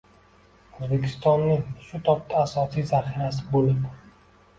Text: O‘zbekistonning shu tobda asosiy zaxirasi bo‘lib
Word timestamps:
O‘zbekistonning 0.85 1.59
shu 1.87 1.99
tobda 2.07 2.39
asosiy 2.45 2.87
zaxirasi 2.93 3.45
bo‘lib 3.53 3.85